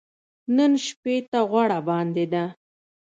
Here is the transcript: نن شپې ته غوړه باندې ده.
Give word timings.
نن 0.55 0.71
شپې 0.85 1.15
ته 1.31 1.39
غوړه 1.49 1.79
باندې 1.89 2.25
ده. 2.33 2.43